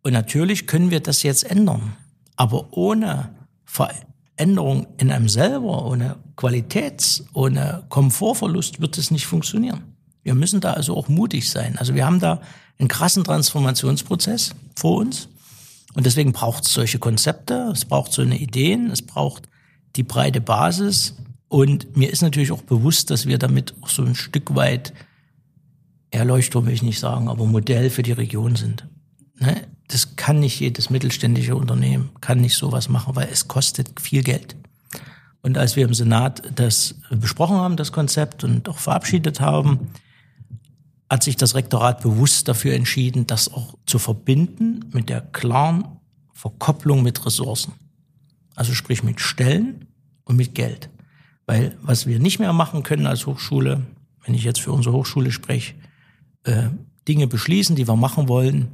[0.02, 1.96] Und natürlich können wir das jetzt ändern.
[2.36, 3.30] Aber ohne
[3.72, 9.96] Veränderung in einem selber, ohne Qualitäts-, ohne Komfortverlust wird es nicht funktionieren.
[10.22, 11.78] Wir müssen da also auch mutig sein.
[11.78, 12.42] Also wir haben da
[12.78, 15.28] einen krassen Transformationsprozess vor uns.
[15.94, 19.48] Und deswegen braucht es solche Konzepte, es braucht so eine Ideen, es braucht
[19.96, 21.16] die breite Basis.
[21.48, 24.92] Und mir ist natürlich auch bewusst, dass wir damit auch so ein Stück weit,
[26.10, 28.86] Erleuchtung will ich nicht sagen, aber Modell für die Region sind.
[29.38, 29.66] Ne?
[29.92, 34.56] Das kann nicht jedes mittelständische Unternehmen, kann nicht sowas machen, weil es kostet viel Geld.
[35.42, 39.90] Und als wir im Senat das besprochen haben, das Konzept und auch verabschiedet haben,
[41.10, 45.84] hat sich das Rektorat bewusst dafür entschieden, das auch zu verbinden mit der klaren
[46.32, 47.74] Verkopplung mit Ressourcen.
[48.54, 49.88] Also sprich mit Stellen
[50.24, 50.88] und mit Geld.
[51.44, 53.82] Weil was wir nicht mehr machen können als Hochschule,
[54.24, 55.74] wenn ich jetzt für unsere Hochschule spreche,
[56.44, 56.68] äh,
[57.06, 58.68] Dinge beschließen, die wir machen wollen,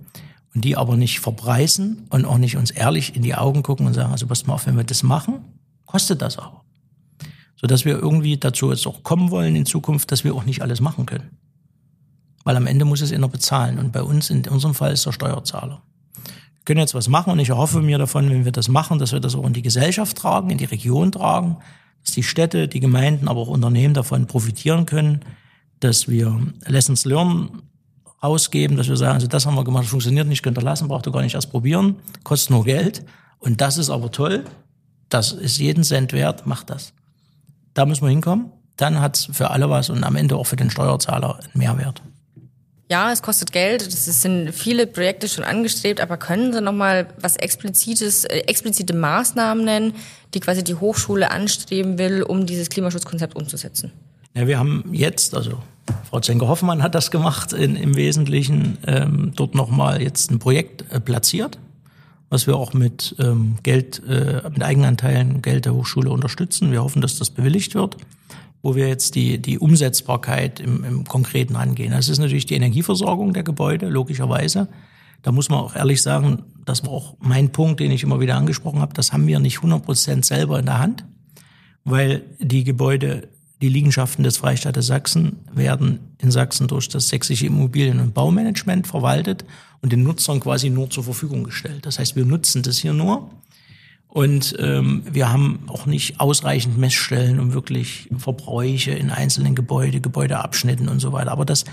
[0.60, 4.12] die aber nicht verpreisen und auch nicht uns ehrlich in die Augen gucken und sagen,
[4.12, 5.44] also pass mal auf, wenn wir das machen,
[5.86, 6.64] kostet das aber.
[7.60, 10.80] sodass wir irgendwie dazu jetzt auch kommen wollen in Zukunft, dass wir auch nicht alles
[10.80, 11.36] machen können.
[12.44, 15.12] Weil am Ende muss es einer bezahlen und bei uns, in unserem Fall, ist der
[15.12, 15.82] Steuerzahler.
[16.24, 19.12] Wir können jetzt was machen und ich erhoffe mir davon, wenn wir das machen, dass
[19.12, 21.56] wir das auch in die Gesellschaft tragen, in die Region tragen,
[22.04, 25.24] dass die Städte, die Gemeinden, aber auch Unternehmen davon profitieren können,
[25.80, 27.50] dass wir Lessons Learned
[28.20, 30.88] ausgeben, dass wir sagen, also das haben wir gemacht, das funktioniert nicht, könnt ihr lassen,
[30.88, 33.04] braucht ihr gar nicht erst probieren, kostet nur Geld.
[33.38, 34.44] Und das ist aber toll,
[35.08, 36.92] das ist jeden Cent wert, macht das.
[37.74, 38.52] Da müssen wir hinkommen.
[38.76, 42.02] Dann hat's für alle was und am Ende auch für den Steuerzahler einen Mehrwert.
[42.90, 43.82] Ja, es kostet Geld.
[43.82, 48.94] Es sind viele Projekte schon angestrebt, aber können Sie noch mal was explizites, äh, explizite
[48.94, 49.94] Maßnahmen nennen,
[50.32, 53.92] die quasi die Hochschule anstreben will, um dieses Klimaschutzkonzept umzusetzen?
[54.34, 55.62] Ja, wir haben jetzt, also
[56.08, 61.00] Frau Zenker-Hoffmann hat das gemacht in, im Wesentlichen, ähm, dort nochmal jetzt ein Projekt äh,
[61.00, 61.58] platziert,
[62.30, 66.72] was wir auch mit ähm, Geld, äh, mit Eigenanteilen Geld der Hochschule unterstützen.
[66.72, 67.98] Wir hoffen, dass das bewilligt wird,
[68.62, 71.90] wo wir jetzt die, die Umsetzbarkeit im, im Konkreten angehen.
[71.90, 74.68] Das ist natürlich die Energieversorgung der Gebäude, logischerweise.
[75.20, 78.36] Da muss man auch ehrlich sagen, das war auch mein Punkt, den ich immer wieder
[78.36, 81.04] angesprochen habe, das haben wir nicht 100 Prozent selber in der Hand,
[81.84, 83.28] weil die Gebäude
[83.60, 89.44] die Liegenschaften des Freistaates Sachsen werden in Sachsen durch das sächsische Immobilien- und Baumanagement verwaltet
[89.82, 91.86] und den Nutzern quasi nur zur Verfügung gestellt.
[91.86, 93.30] Das heißt, wir nutzen das hier nur.
[94.06, 100.88] Und ähm, wir haben auch nicht ausreichend Messstellen, um wirklich Verbräuche in einzelnen Gebäude, Gebäudeabschnitten
[100.88, 101.30] und so weiter.
[101.30, 101.64] Aber das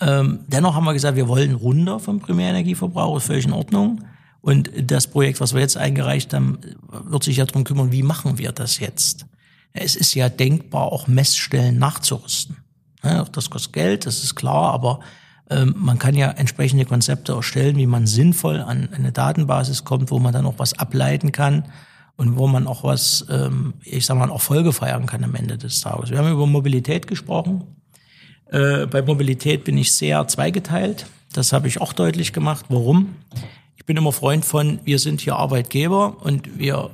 [0.00, 4.04] ähm, dennoch haben wir gesagt, wir wollen runter vom Primärenergieverbrauch, ist völlig in Ordnung.
[4.40, 6.58] Und das Projekt, was wir jetzt eingereicht haben,
[6.90, 9.26] wird sich ja darum kümmern, wie machen wir das jetzt?
[9.72, 12.58] Es ist ja denkbar, auch Messstellen nachzurüsten.
[13.02, 15.00] Ja, das kostet Geld, das ist klar, aber
[15.50, 20.18] ähm, man kann ja entsprechende Konzepte erstellen, wie man sinnvoll an eine Datenbasis kommt, wo
[20.18, 21.64] man dann auch was ableiten kann
[22.16, 25.58] und wo man auch was, ähm, ich sag mal, auch Folge feiern kann am Ende
[25.58, 26.10] des Tages.
[26.10, 27.64] Wir haben über Mobilität gesprochen.
[28.50, 31.06] Äh, bei Mobilität bin ich sehr zweigeteilt.
[31.32, 32.66] Das habe ich auch deutlich gemacht.
[32.68, 33.16] Warum?
[33.76, 36.90] Ich bin immer Freund von, wir sind hier Arbeitgeber und wir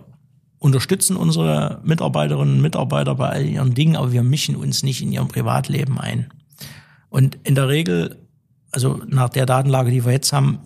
[0.58, 5.12] unterstützen unsere Mitarbeiterinnen und Mitarbeiter bei all ihren Dingen, aber wir mischen uns nicht in
[5.12, 6.30] ihrem Privatleben ein.
[7.10, 8.16] Und in der Regel,
[8.72, 10.58] also nach der Datenlage, die wir jetzt haben,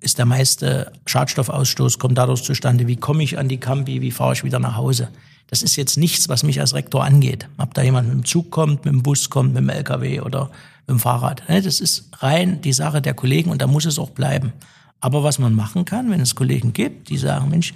[0.00, 4.32] ist der meiste Schadstoffausstoß kommt dadurch zustande, wie komme ich an die Campi, wie fahre
[4.32, 5.08] ich wieder nach Hause.
[5.48, 7.48] Das ist jetzt nichts, was mich als Rektor angeht.
[7.56, 10.50] Ob da jemand mit dem Zug kommt, mit dem Bus kommt, mit dem LKW oder
[10.86, 11.42] mit dem Fahrrad.
[11.48, 14.52] Das ist rein die Sache der Kollegen und da muss es auch bleiben.
[15.00, 17.72] Aber was man machen kann, wenn es Kollegen gibt, die sagen, Mensch,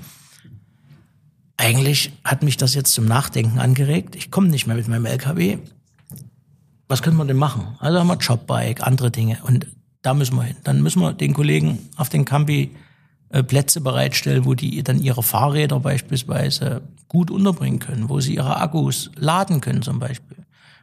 [1.62, 4.16] eigentlich hat mich das jetzt zum Nachdenken angeregt.
[4.16, 5.58] Ich komme nicht mehr mit meinem LKW.
[6.88, 7.76] Was können wir denn machen?
[7.78, 9.38] Also haben wir Jobbike, andere Dinge.
[9.44, 9.68] Und
[10.02, 10.56] da müssen wir hin.
[10.64, 12.72] Dann müssen wir den Kollegen auf den Campi
[13.28, 18.56] äh, Plätze bereitstellen, wo die dann ihre Fahrräder beispielsweise gut unterbringen können, wo sie ihre
[18.56, 20.38] Akkus laden können zum Beispiel.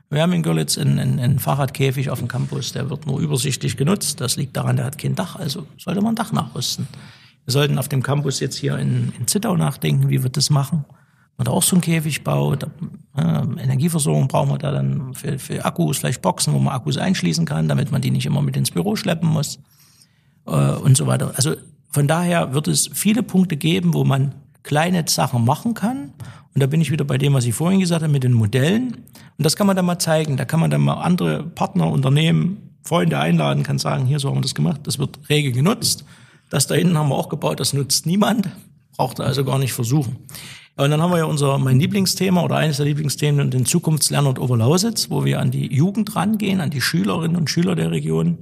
[0.09, 3.75] Wir haben in Görlitz einen, einen, einen Fahrradkäfig auf dem Campus, der wird nur übersichtlich
[3.75, 4.21] genutzt.
[4.21, 6.87] Das liegt daran, der hat kein Dach, also sollte man ein Dach nachrüsten.
[7.45, 10.85] Wir sollten auf dem Campus jetzt hier in, in Zittau nachdenken, wie wir das machen.
[11.37, 12.63] Man da auch so einen Käfig baut.
[13.15, 17.45] Äh, Energieversorgung brauchen wir da dann für, für Akkus, vielleicht Boxen, wo man Akkus einschließen
[17.45, 19.59] kann, damit man die nicht immer mit ins Büro schleppen muss
[20.45, 21.31] äh, und so weiter.
[21.35, 21.55] Also
[21.87, 26.13] von daher wird es viele Punkte geben, wo man kleine Sachen machen kann.
[26.53, 29.05] Und da bin ich wieder bei dem, was ich vorhin gesagt habe, mit den Modellen.
[29.37, 30.35] Und das kann man dann mal zeigen.
[30.37, 34.37] Da kann man dann mal andere Partner, Unternehmen, Freunde einladen, kann sagen, hier so haben
[34.37, 34.81] wir das gemacht.
[34.83, 36.05] Das wird rege genutzt.
[36.49, 38.49] Das da hinten haben wir auch gebaut, das nutzt niemand,
[38.97, 40.17] braucht also gar nicht versuchen.
[40.75, 45.09] Und dann haben wir ja unser, mein Lieblingsthema oder eines der Lieblingsthemen, den Zukunftslerner Oberlausitz,
[45.09, 48.37] wo wir an die Jugend rangehen, an die Schülerinnen und Schüler der Region,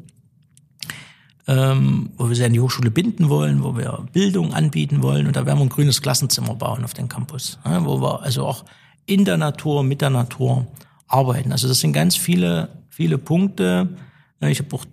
[1.47, 5.25] ähm, wo wir sie an die Hochschule binden wollen, wo wir Bildung anbieten wollen.
[5.25, 8.45] Und da werden wir ein grünes Klassenzimmer bauen auf dem Campus, ja, wo wir also
[8.45, 8.65] auch
[9.07, 10.67] in der Natur, mit der Natur
[11.07, 11.51] arbeiten.
[11.51, 13.89] Also das sind ganz viele, viele Punkte.
[14.41, 14.85] Ich habe auch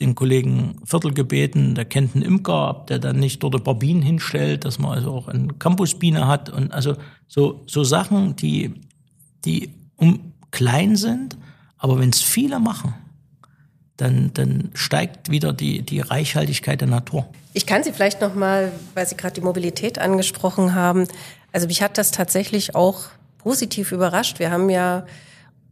[0.00, 3.76] den Kollegen Viertel gebeten, der kennt einen Imker, ob der dann nicht dort ein paar
[3.76, 6.96] Bienen hinstellt, dass man also auch eine Campusbiene hat und also
[7.28, 8.74] so, so Sachen, die,
[9.44, 11.36] die um klein sind,
[11.78, 12.94] aber wenn es viele machen,
[13.96, 17.26] dann, dann steigt wieder die, die Reichhaltigkeit der Natur.
[17.54, 21.08] Ich kann Sie vielleicht noch mal, weil Sie gerade die Mobilität angesprochen haben,
[21.52, 23.06] also mich hat das tatsächlich auch
[23.38, 24.40] positiv überrascht.
[24.40, 25.06] Wir haben ja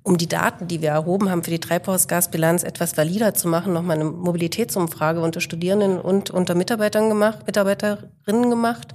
[0.05, 3.97] um die Daten, die wir erhoben haben für die Treibhausgasbilanz etwas valider zu machen, nochmal
[3.97, 8.93] eine Mobilitätsumfrage unter Studierenden und unter Mitarbeitern gemacht, Mitarbeiterinnen gemacht.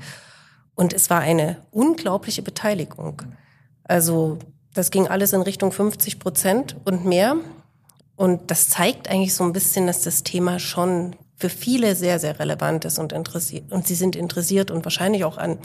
[0.75, 3.23] Und es war eine unglaubliche Beteiligung.
[3.83, 4.37] Also
[4.75, 7.37] das ging alles in Richtung 50 Prozent und mehr.
[8.15, 12.39] Und das zeigt eigentlich so ein bisschen, dass das Thema schon für viele sehr, sehr
[12.39, 13.71] relevant ist und interessiert.
[13.71, 15.57] Und sie sind interessiert und wahrscheinlich auch an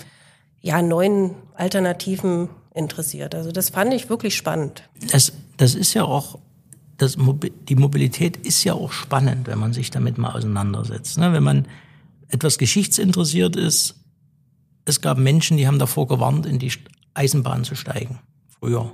[0.62, 3.34] ja, neuen alternativen interessiert.
[3.34, 4.82] Also das fand ich wirklich spannend.
[5.10, 6.38] Das, das ist ja auch,
[6.98, 7.16] das,
[7.68, 11.16] die Mobilität ist ja auch spannend, wenn man sich damit mal auseinandersetzt.
[11.18, 11.32] Ne?
[11.32, 11.68] Wenn man
[12.28, 13.94] etwas geschichtsinteressiert ist,
[14.84, 16.72] es gab Menschen, die haben davor gewarnt, in die
[17.14, 18.18] Eisenbahn zu steigen.
[18.58, 18.92] Früher.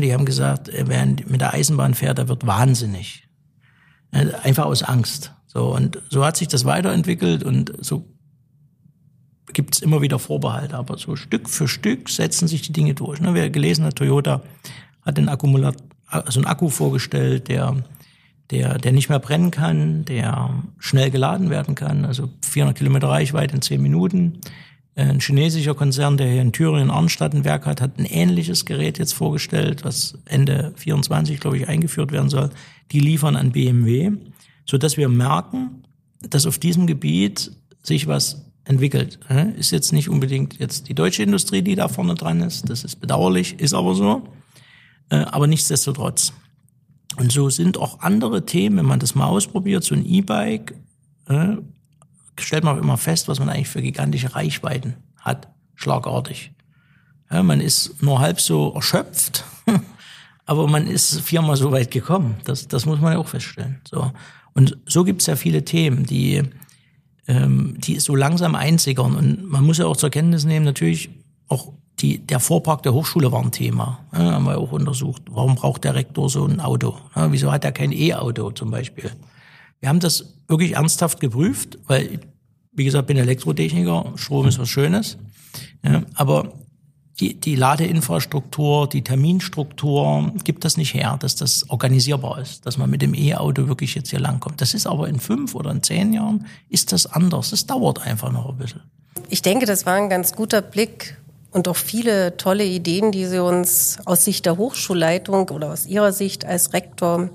[0.00, 3.28] Die haben gesagt, wer mit der Eisenbahn fährt, der wird wahnsinnig.
[4.12, 5.32] Einfach aus Angst.
[5.46, 8.13] So, und so hat sich das weiterentwickelt und so
[9.52, 10.76] gibt es immer wieder Vorbehalte.
[10.76, 13.20] Aber so Stück für Stück setzen sich die Dinge durch.
[13.20, 13.34] Ne?
[13.34, 14.42] Wer gelesen hat, Toyota
[15.02, 15.76] hat den Akkumulat
[16.06, 17.76] also einen Akku vorgestellt, der,
[18.50, 23.56] der, der nicht mehr brennen kann, der schnell geladen werden kann, also 400 Kilometer Reichweite
[23.56, 24.40] in 10 Minuten.
[24.96, 28.98] Ein chinesischer Konzern, der hier in Thüringen Arnstadt ein Werk hat, hat ein ähnliches Gerät
[28.98, 32.50] jetzt vorgestellt, was Ende 24, glaube ich, eingeführt werden soll.
[32.92, 34.12] Die liefern an BMW,
[34.66, 35.82] so dass wir merken,
[36.20, 37.50] dass auf diesem Gebiet
[37.82, 39.18] sich was entwickelt.
[39.56, 42.70] Ist jetzt nicht unbedingt jetzt die deutsche Industrie, die da vorne dran ist.
[42.70, 44.22] Das ist bedauerlich, ist aber so.
[45.10, 46.32] Äh, aber nichtsdestotrotz.
[47.16, 50.74] Und so sind auch andere Themen, wenn man das mal ausprobiert, so ein E-Bike,
[52.38, 56.52] stellt man auch immer fest, was man eigentlich für gigantische Reichweiten hat, schlagartig.
[57.30, 59.44] Man ist nur halb so erschöpft,
[60.46, 62.36] aber man ist viermal so weit gekommen.
[62.44, 63.80] Das, das muss man ja auch feststellen.
[63.88, 64.12] So.
[64.52, 66.42] Und so gibt es ja viele Themen, die,
[67.26, 69.16] ähm, die so langsam einsickern.
[69.16, 71.10] Und man muss ja auch zur Kenntnis nehmen, natürlich
[71.48, 74.00] auch die, der Vorpark der Hochschule war ein Thema.
[74.12, 75.22] Ja, haben wir auch untersucht.
[75.30, 76.96] Warum braucht der Rektor so ein Auto?
[77.14, 79.10] Ja, wieso hat er kein E-Auto zum Beispiel?
[79.80, 82.20] Wir haben das wirklich ernsthaft geprüft, weil,
[82.72, 85.18] wie gesagt, bin Elektrotechniker, Strom ist was Schönes.
[85.84, 86.52] Ja, aber
[87.20, 92.90] die, die Ladeinfrastruktur, die Terminstruktur gibt das nicht her, dass das organisierbar ist, dass man
[92.90, 94.60] mit dem E-Auto wirklich jetzt hier langkommt.
[94.60, 97.52] Das ist aber in fünf oder in zehn Jahren ist das anders.
[97.52, 98.82] Es dauert einfach noch ein bisschen.
[99.28, 101.16] Ich denke, das war ein ganz guter Blick
[101.52, 106.12] und auch viele tolle Ideen, die Sie uns aus Sicht der Hochschulleitung oder aus Ihrer
[106.12, 107.30] Sicht als Rektor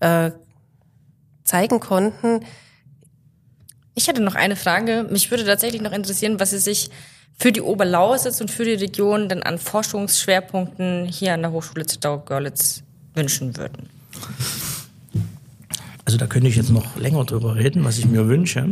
[0.00, 0.32] äh,
[1.44, 2.40] zeigen konnten.
[3.94, 5.06] Ich hätte noch eine Frage.
[5.08, 6.90] Mich würde tatsächlich noch interessieren, was Sie sich
[7.36, 12.82] für die Oberlausitz und für die Region denn an Forschungsschwerpunkten hier an der Hochschule Zittau-Görlitz
[13.14, 13.88] wünschen würden.
[16.04, 18.68] Also da könnte ich jetzt noch länger drüber reden, was ich mir wünsche.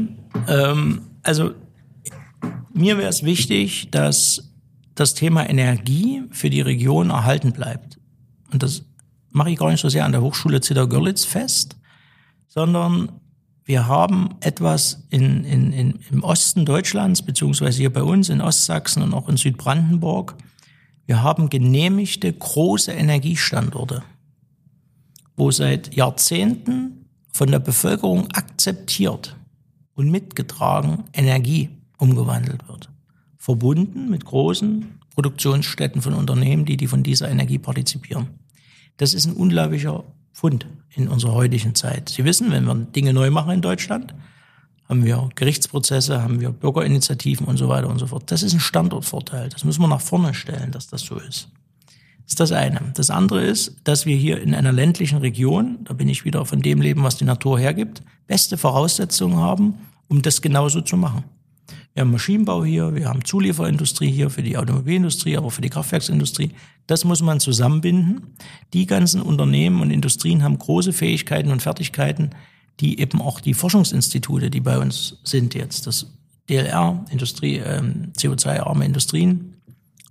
[0.49, 1.53] Ähm, also
[2.73, 4.51] mir wäre es wichtig, dass
[4.95, 7.99] das Thema Energie für die Region erhalten bleibt.
[8.53, 8.83] Und das
[9.31, 11.77] mache ich gar nicht so sehr an der Hochschule Zittau-Görlitz fest,
[12.49, 13.09] sondern
[13.65, 19.03] wir haben etwas in, in, in, im Osten Deutschlands, beziehungsweise hier bei uns in Ostsachsen
[19.03, 20.37] und auch in Südbrandenburg.
[21.07, 24.03] Wir haben genehmigte große Energiestandorte,
[25.37, 29.37] wo seit Jahrzehnten von der Bevölkerung akzeptiert
[29.95, 32.93] und mitgetragen Energie umgewandelt wird
[33.43, 38.29] verbunden mit großen Produktionsstätten von Unternehmen, die, die von dieser Energie partizipieren.
[38.99, 42.09] Das ist ein unglaublicher Fund in unserer heutigen Zeit.
[42.09, 44.15] Sie wissen, wenn wir Dinge neu machen in Deutschland,
[44.89, 48.31] haben wir Gerichtsprozesse, haben wir Bürgerinitiativen und so weiter und so fort.
[48.31, 49.49] Das ist ein Standortvorteil.
[49.49, 51.49] Das müssen wir nach vorne stellen, dass das so ist.
[51.87, 52.93] Das ist das eine.
[52.95, 56.61] Das andere ist, dass wir hier in einer ländlichen Region, da bin ich wieder von
[56.61, 59.75] dem Leben, was die Natur hergibt, beste Voraussetzungen haben,
[60.09, 61.25] um das genauso zu machen.
[61.95, 66.53] Wir haben Maschinenbau hier, wir haben Zulieferindustrie hier für die Automobilindustrie, aber für die Kraftwerksindustrie.
[66.87, 68.35] Das muss man zusammenbinden.
[68.73, 72.31] Die ganzen Unternehmen und Industrien haben große Fähigkeiten und Fertigkeiten,
[72.81, 76.07] die eben auch die Forschungsinstitute, die bei uns sind jetzt, das
[76.49, 79.57] DLR, Industrie, ähm, CO2-arme Industrien,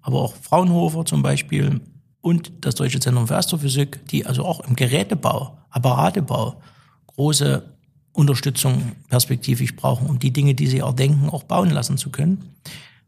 [0.03, 1.81] aber auch Fraunhofer zum Beispiel
[2.21, 6.61] und das Deutsche Zentrum für Astrophysik, die also auch im Gerätebau, Apparatebau
[7.07, 7.63] große
[8.13, 12.51] Unterstützung perspektivisch brauchen, um die Dinge, die sie erdenken, auch bauen lassen zu können.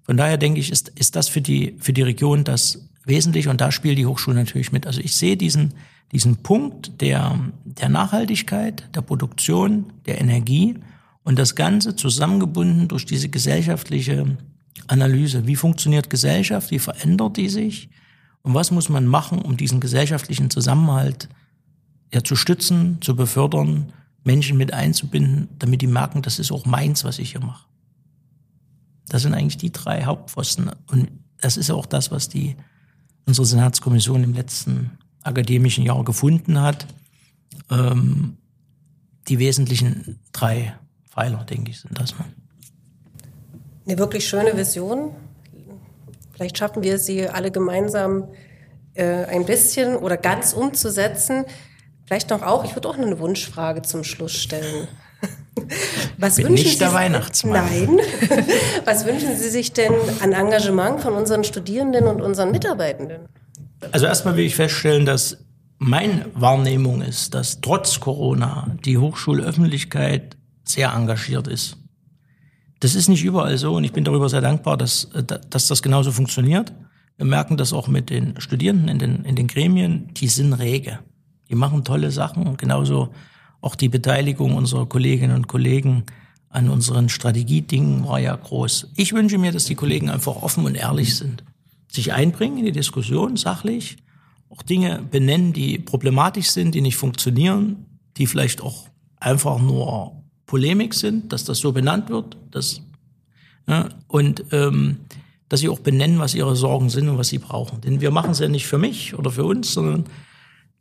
[0.04, 3.60] Von daher denke ich, ist, ist das für die, für die Region das Wesentliche und
[3.60, 4.88] da spielt die Hochschule natürlich mit.
[4.88, 5.74] Also ich sehe diesen,
[6.12, 10.76] diesen Punkt der, der Nachhaltigkeit, der Produktion, der Energie
[11.24, 14.38] und das Ganze zusammengebunden durch diese gesellschaftliche
[14.88, 15.48] Analyse.
[15.48, 16.72] Wie funktioniert Gesellschaft?
[16.72, 17.90] Wie verändert die sich?
[18.42, 21.30] Und was muss man machen, um diesen gesellschaftlichen Zusammenhalt
[22.14, 23.94] ja, zu stützen, zu befördern
[24.24, 27.66] Menschen mit einzubinden, damit die merken, das ist auch meins, was ich hier mache.
[29.10, 30.72] Das sind eigentlich die drei Hauptpfosten.
[30.88, 31.12] Und
[31.42, 32.56] das ist auch das, was die,
[33.26, 36.88] unsere Senatskommission im letzten akademischen Jahr gefunden hat.
[37.70, 38.38] Ähm,
[39.28, 40.76] die wesentlichen drei
[41.10, 42.14] Pfeiler, denke ich, sind das.
[43.86, 45.12] Eine wirklich schöne Vision.
[46.34, 48.30] Vielleicht schaffen wir sie alle gemeinsam
[48.94, 51.46] äh, ein bisschen oder ganz umzusetzen.
[52.06, 54.88] Vielleicht noch auch, ich würde auch eine Wunschfrage zum Schluss stellen.
[56.18, 57.66] Was Bin wünschen nicht der Sie, Weihnachtsmann.
[57.66, 58.00] Nein.
[58.86, 63.28] Was wünschen Sie sich denn an Engagement von unseren Studierenden und unseren Mitarbeitenden?
[63.92, 65.38] Also erstmal will ich feststellen, dass
[65.78, 71.78] meine Wahrnehmung ist, dass trotz Corona die Hochschulöffentlichkeit sehr engagiert ist.
[72.80, 75.10] Das ist nicht überall so und ich bin darüber sehr dankbar, dass,
[75.50, 76.74] dass das genauso funktioniert.
[77.18, 81.00] Wir merken das auch mit den Studierenden in den, in den Gremien, die sind rege.
[81.54, 83.10] Die machen tolle Sachen und genauso
[83.62, 86.04] auch die Beteiligung unserer Kolleginnen und Kollegen
[86.50, 88.88] an unseren Strategiedingen war ja groß.
[88.96, 91.44] Ich wünsche mir, dass die Kollegen einfach offen und ehrlich sind,
[91.92, 93.98] sich einbringen in die Diskussion, sachlich,
[94.50, 97.86] auch Dinge benennen, die problematisch sind, die nicht funktionieren,
[98.18, 98.88] die vielleicht auch
[99.20, 102.82] einfach nur Polemik sind, dass das so benannt wird, dass,
[103.68, 105.02] ja, und ähm,
[105.50, 107.80] dass sie auch benennen, was ihre Sorgen sind und was sie brauchen.
[107.82, 110.06] Denn wir machen es ja nicht für mich oder für uns, sondern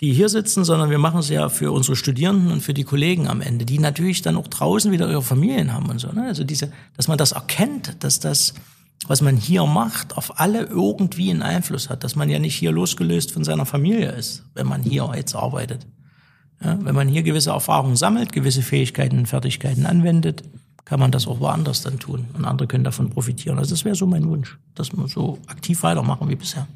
[0.01, 3.29] die hier sitzen, sondern wir machen es ja für unsere Studierenden und für die Kollegen
[3.29, 6.11] am Ende, die natürlich dann auch draußen wieder ihre Familien haben und so.
[6.11, 6.25] Ne?
[6.25, 8.55] Also diese, dass man das erkennt, dass das,
[9.07, 12.73] was man hier macht, auf alle irgendwie einen Einfluss hat, dass man ja nicht hier
[12.73, 15.87] losgelöst von seiner Familie ist, wenn man hier jetzt arbeitet.
[16.65, 20.43] Ja, wenn man hier gewisse Erfahrungen sammelt, gewisse Fähigkeiten und Fertigkeiten anwendet,
[20.85, 23.59] kann man das auch woanders dann tun und andere können davon profitieren.
[23.59, 26.67] Also das wäre so mein Wunsch, dass wir so aktiv weitermachen wie bisher.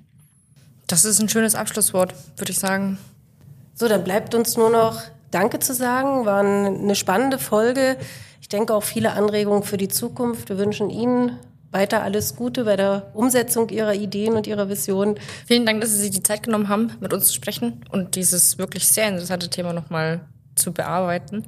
[0.86, 2.98] Das ist ein schönes Abschlusswort, würde ich sagen.
[3.74, 6.24] So, dann bleibt uns nur noch Danke zu sagen.
[6.24, 7.96] War eine spannende Folge.
[8.40, 10.48] Ich denke auch viele Anregungen für die Zukunft.
[10.48, 11.38] Wir wünschen Ihnen
[11.72, 15.16] weiter alles Gute bei der Umsetzung Ihrer Ideen und Ihrer Visionen.
[15.46, 18.56] Vielen Dank, dass Sie sich die Zeit genommen haben, mit uns zu sprechen und dieses
[18.56, 20.20] wirklich sehr interessante Thema nochmal
[20.54, 21.44] zu bearbeiten.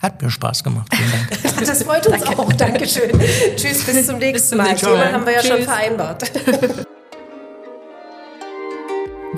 [0.00, 0.88] Hat mir Spaß gemacht.
[0.94, 1.28] Vielen Dank.
[1.66, 2.38] Das freut uns Danke.
[2.38, 2.52] auch.
[2.52, 3.10] Dankeschön.
[3.56, 4.68] Tschüss, bis zum nächsten Mal.
[4.68, 5.12] nächsten Mal.
[5.12, 5.50] haben wir ja Tschüss.
[5.50, 6.30] schon vereinbart.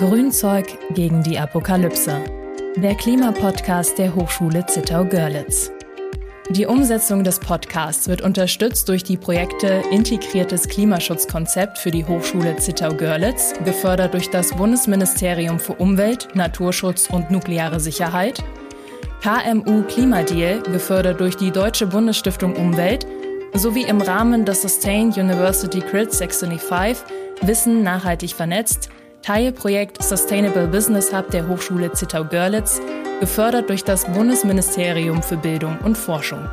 [0.01, 2.25] Grünzeug gegen die Apokalypse.
[2.77, 5.71] Der Klimapodcast der Hochschule Zittau-Görlitz.
[6.49, 13.53] Die Umsetzung des Podcasts wird unterstützt durch die Projekte Integriertes Klimaschutzkonzept für die Hochschule Zittau-Görlitz,
[13.63, 18.43] gefördert durch das Bundesministerium für Umwelt, Naturschutz und nukleare Sicherheit,
[19.23, 23.07] KMU Klimadeal, gefördert durch die Deutsche Bundesstiftung Umwelt,
[23.53, 27.05] sowie im Rahmen des Sustain University Grid 625
[27.43, 28.89] Wissen nachhaltig vernetzt,
[29.23, 32.81] Teilprojekt Sustainable Business Hub der Hochschule Zittau-Görlitz,
[33.21, 36.49] gefördert durch das Bundesministerium für Bildung und Forschung.